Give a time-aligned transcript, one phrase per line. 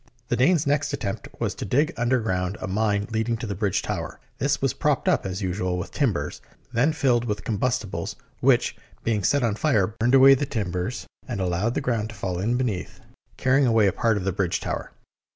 [0.29, 3.83] The Danes' next attempt was to dig under ground a mine leading to the bridge
[3.83, 4.19] tower.
[4.39, 6.41] This was propped up, as usual, with timbers,
[6.73, 11.75] then filled with combustibles, which, being set on fire, burned away the timbers and allowed
[11.75, 12.99] the ground to fall in be neath,
[13.37, 14.89] carrying away a part of the bridge tower.